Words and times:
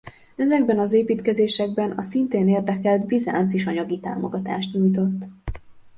Ezekben 0.35 0.79
az 0.79 0.93
építkezésekben 0.93 1.91
a 1.91 2.01
szintén 2.01 2.47
érdekelt 2.47 3.05
Bizánc 3.05 3.53
is 3.53 3.65
anyagi 3.65 3.99
támogatást 3.99 4.73
nyújtott. 4.73 5.25